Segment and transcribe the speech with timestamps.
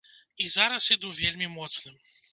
[0.45, 1.95] І зараз іду вельмі моцным.